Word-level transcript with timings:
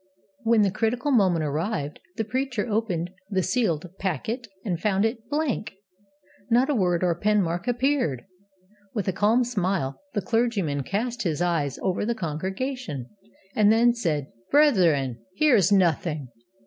When 0.41 0.63
the 0.63 0.71
critical 0.71 1.11
moment 1.11 1.45
arrived, 1.45 1.99
the 2.17 2.23
preacher 2.25 2.65
opened 2.67 3.11
the 3.29 3.43
sealed 3.43 3.85
packet, 3.99 4.47
and 4.65 4.81
found 4.81 5.05
it 5.05 5.29
blank! 5.29 5.73
Not 6.49 6.71
a 6.71 6.75
word 6.75 7.03
or 7.03 7.13
pen 7.13 7.39
mark 7.43 7.67
appeared! 7.67 8.23
With 8.95 9.07
a 9.07 9.13
calm 9.13 9.43
smile 9.43 10.01
the 10.15 10.21
clergyman 10.23 10.81
cast 10.81 11.21
his 11.21 11.39
eyes 11.39 11.77
over 11.83 12.03
the 12.03 12.15
congregation, 12.15 13.11
and 13.55 13.71
then 13.71 13.93
said, 13.93 14.31
'Brethren, 14.51 15.23
here 15.35 15.55
is 15.55 15.71
Nothing. 15.71 16.29